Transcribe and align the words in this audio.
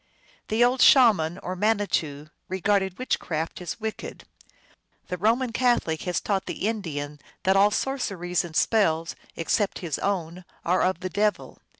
The 0.47 0.63
old 0.63 0.81
Shaman 0.81 1.37
or 1.43 1.55
Manitou 1.55 2.29
regarded 2.49 2.97
witchcraft 2.97 3.61
as 3.61 3.79
wicked. 3.79 4.23
The 5.09 5.17
Roman 5.19 5.51
Catholic 5.51 6.01
has 6.09 6.19
taught 6.19 6.47
the 6.47 6.67
Indian 6.67 7.19
that 7.43 7.55
all 7.55 7.69
sorceries 7.69 8.43
and 8.43 8.55
spells 8.55 9.15
except 9.35 9.77
his 9.85 9.99
own 9.99 10.43
are 10.65 10.81
of 10.81 11.01
the 11.01 11.09
devil. 11.11 11.59